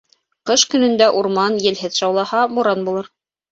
Ҡыш 0.49 0.63
көнөндә 0.71 1.09
урман 1.19 1.59
елһеҙ 1.67 2.01
шаулаһа, 2.01 2.43
буран 2.57 2.85
булыр. 2.91 3.15